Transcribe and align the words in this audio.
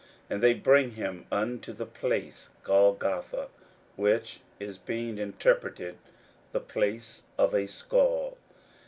41:015:022 0.01 0.09
And 0.33 0.41
they 0.43 0.53
bring 0.55 0.91
him 0.93 1.25
unto 1.31 1.73
the 1.73 1.85
place 1.85 2.49
Golgotha, 2.63 3.49
which 3.95 4.39
is, 4.59 4.79
being 4.79 5.19
interpreted, 5.19 5.99
The 6.53 6.59
place 6.59 7.21
of 7.37 7.53
a 7.53 7.67
skull. 7.67 8.35